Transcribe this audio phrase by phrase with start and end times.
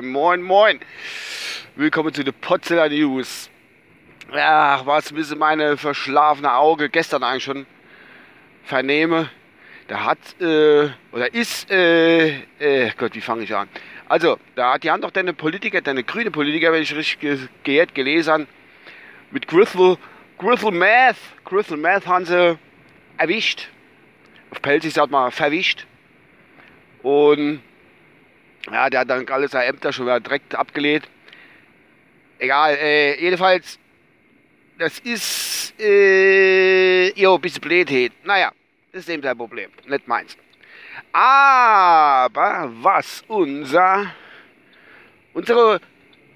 [0.00, 0.78] Moin, moin.
[1.74, 3.50] Willkommen zu den Potzeller News.
[4.32, 7.66] Ach, was müssen meine verschlafene Auge gestern eigentlich schon
[8.62, 9.28] vernehmen?
[9.88, 12.28] Da hat, äh, oder ist, äh,
[12.60, 13.68] äh, Gott, wie fange ich an?
[14.08, 17.18] Also, da hat, die haben doch deine Politiker, deine grüne Politiker, wenn ich richtig
[17.64, 18.46] ge gelesen habe,
[19.32, 19.96] mit Crystal,
[20.38, 22.56] Crystal Meth, Crystal Meth haben sie
[23.18, 23.68] erwischt.
[24.50, 25.86] Auf Pelzig sagt man verwischt.
[27.02, 27.62] Und
[28.70, 31.08] ja, der hat dann alle seine Ämter schon wieder direkt abgelehnt.
[32.38, 33.78] Egal, äh, jedenfalls,
[34.78, 38.12] das ist, äh, jo, ein bisschen Blödheit.
[38.24, 38.52] Naja,
[38.92, 40.36] das ist eben sein Problem, nicht meins.
[41.12, 44.14] Aber was unser,
[45.32, 45.80] unsere,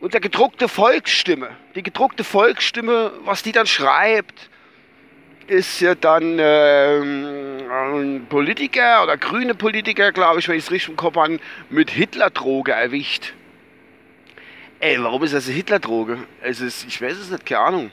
[0.00, 4.50] unsere gedruckte Volksstimme, die gedruckte Volksstimme, was die dann schreibt,
[5.46, 7.57] ist ja dann ähm,
[8.28, 11.38] Politiker oder grüne Politiker, glaube ich, wenn ich es richtig im Kopf habe,
[11.70, 13.34] mit Hitler-Droge erwischt.
[14.80, 16.18] Ey, warum ist das eine Hitler-Droge?
[16.40, 17.90] Es ist, ich weiß es nicht, keine Ahnung.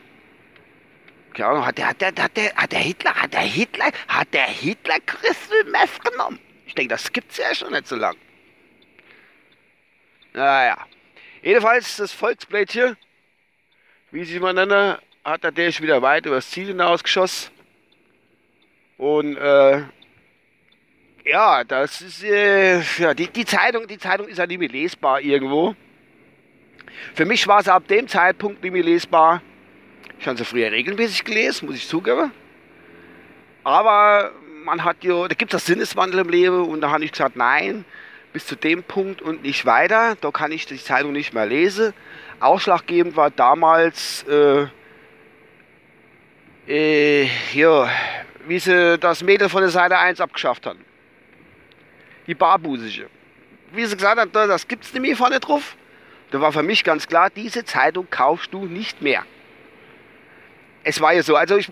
[1.33, 4.33] Keine Ahnung, hat der, hat der, hat der, hat der Hitler, hat der Hitler, hat
[4.33, 6.39] der Hitler Crystal Meth genommen?
[6.65, 8.15] Ich denke, das gibt's ja schon nicht so lang.
[10.33, 10.77] Naja.
[11.41, 12.97] Jedenfalls das Volksblättchen,
[14.11, 17.54] wie sie man nennen, hat er der wieder weit übers Ziel hinausgeschossen.
[18.97, 19.83] Und äh,
[21.25, 25.19] ja, das ist äh, ja, die, die, Zeitung, die Zeitung ist ja nicht mehr lesbar
[25.21, 25.75] irgendwo.
[27.13, 29.41] Für mich war sie ab dem Zeitpunkt nicht mehr lesbar.
[30.19, 32.31] Ich habe sie früher regelmäßig gelesen, muss ich zugeben.
[33.63, 34.31] Aber
[34.63, 37.35] man hat ja, da gibt es das Sinneswandel im Leben und da habe ich gesagt,
[37.35, 37.83] nein,
[38.31, 40.15] bis zu dem Punkt und nicht weiter.
[40.21, 41.93] Da kann ich die Zeitung nicht mehr lesen.
[42.39, 44.67] Ausschlaggebend war damals äh,
[46.67, 47.89] äh, ja,
[48.47, 50.83] wie sie das Mädel von der Seite 1 abgeschafft haben.
[52.27, 53.07] Die Barbusische.
[53.71, 55.75] Wie sie gesagt hat, das gibt es nicht mehr vorne drauf.
[56.31, 59.23] Da war für mich ganz klar, diese Zeitung kaufst du nicht mehr.
[60.83, 61.69] Es war ja so, also ich,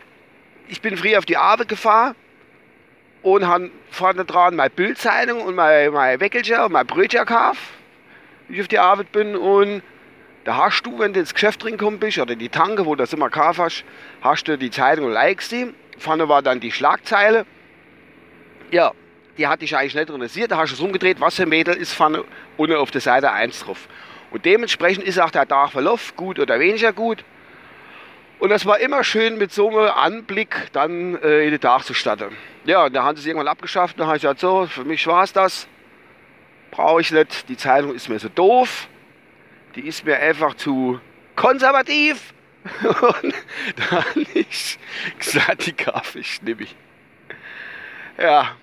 [0.67, 2.15] ich bin früh auf die Arbeit gefahren
[3.21, 7.59] und habe vorne dran meine Bildzeitung und mein, mein Weckelchen und mein Brötchen gekauft,
[8.49, 9.81] ich auf die Arbeit bin und
[10.43, 13.13] da hast du, wenn du ins Geschäft drin bist, oder die Tanke, wo du das
[13.13, 13.83] immer gekauft
[14.21, 15.73] hast, du die Zeitung und likest die.
[16.03, 17.45] Vorne war dann die Schlagzeile.
[18.71, 18.91] Ja,
[19.37, 20.51] die hat dich eigentlich nicht interessiert.
[20.51, 22.23] Da hast du es umgedreht, was für ein Mädel ist vorne
[22.57, 23.87] unten auf der Seite 1 drauf.
[24.31, 27.23] Und dementsprechend ist auch der Tagverlauf gut oder weniger gut.
[28.39, 31.93] Und das war immer schön mit so einem Anblick dann äh, in den Tag zu
[31.93, 32.35] starten.
[32.65, 33.99] Ja, und da haben sie es irgendwann abgeschafft.
[33.99, 35.67] Dann habe ich gesagt, so, für mich war es das.
[36.71, 37.47] Brauche ich nicht.
[37.47, 38.87] Die Zeitung ist mir so doof
[39.75, 40.99] die ist mir einfach zu
[41.35, 42.33] konservativ.
[42.63, 43.33] Und
[43.75, 44.79] da habe ich
[45.19, 46.75] gesagt, die Kaffee nehme ich.
[48.17, 48.55] Ja.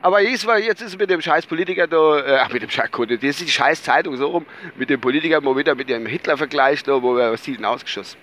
[0.00, 3.24] Aber jetzt, jetzt ist mit dem scheiß Politiker da, äh, mit dem scheiß Kunde, das
[3.24, 4.46] ist die scheiß Zeitung so rum,
[4.76, 8.16] mit dem Politiker mal wieder mit dem Hitler-Vergleich da, wo wir was Zielen ausgeschossen.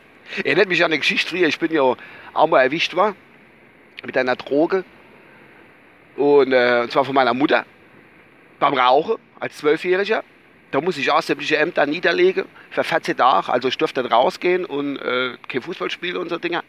[0.43, 3.13] Erinnert mich an eine Geschichte früher, ich bin ja auch mal erwischt war
[4.05, 4.83] mit einer Droge.
[6.15, 7.65] Und, äh, und zwar von meiner Mutter
[8.59, 10.23] beim Rauchen als Zwölfjähriger.
[10.75, 13.49] Da muss ich auch sämtliche Ämter niederlegen für 14 Tage.
[13.49, 16.65] Also ich durfte dann rausgehen und äh, kein Fußball spielen und so Dinge.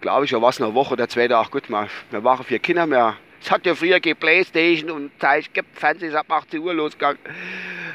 [0.00, 1.50] Glaube ich, ja war es eine Woche oder zwei Tage.
[1.50, 3.18] Gut, wir, wir waren vier Kinder mehr.
[3.42, 7.18] Es hat ja früher keine Playstation und Zeit gibt Fernsehen ab 18 Uhr losgegangen.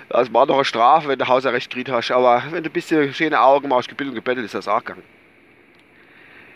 [0.09, 2.11] Das war doch eine Strafe, wenn du Hausarrest gekriegt hast.
[2.11, 5.01] Aber wenn du ein bisschen schöne Augen machst, gebildet und gebettelt, ist das auch gegangen.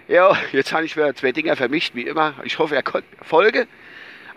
[0.07, 2.35] Ja, jetzt habe ich wieder zwei Dinge vermischt, wie immer.
[2.43, 3.67] Ich hoffe, er konnte folgen.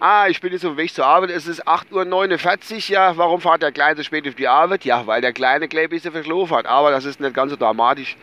[0.04, 2.80] Ah, ich bin jetzt auf dem Weg zur Arbeit, es ist 8.49 Uhr.
[2.88, 4.84] Ja, warum fährt der Kleine so spät auf die Arbeit?
[4.84, 6.66] Ja, weil der Kleine gleich ein bisschen verschlafen hat.
[6.66, 8.16] Aber das ist nicht ganz so dramatisch.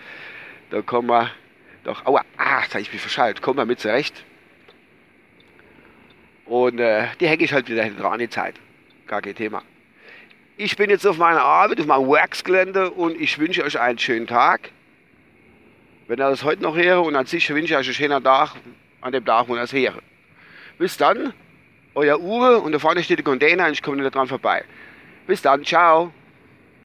[0.71, 1.31] Da kommen wir
[1.85, 4.25] doch, aua, ah, da ich mich verschaltet, kommen wir mit zurecht.
[6.47, 8.55] Und äh, die hänge ich halt wieder hinten dran, die Zeit.
[9.07, 9.63] Gar kein Thema.
[10.57, 14.27] Ich bin jetzt auf meiner Arbeit, auf meinem Worksgelände und ich wünsche euch einen schönen
[14.27, 14.71] Tag.
[16.07, 18.55] Wenn ihr das heute noch höre und an sich wünsche ich euch einen schönen Tag
[18.99, 19.99] an dem Tag, wo ihr das höre.
[20.77, 21.33] Bis dann
[21.99, 24.63] euer Uwe und da vorne steht der Container und ich komme nicht dran vorbei.
[25.27, 26.11] Bis dann, ciao.